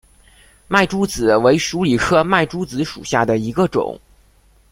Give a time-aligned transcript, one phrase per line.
[0.67, 3.99] 麦珠子为鼠李科麦珠子属下的一个种。